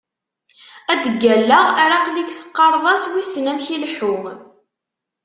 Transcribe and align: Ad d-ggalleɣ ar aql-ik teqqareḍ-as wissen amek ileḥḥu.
Ad 0.91 0.99
d-ggalleɣ 1.03 1.67
ar 1.83 1.91
aql-ik 1.97 2.29
teqqareḍ-as 2.35 3.03
wissen 3.11 3.49
amek 3.51 3.67
ileḥḥu. 3.75 4.15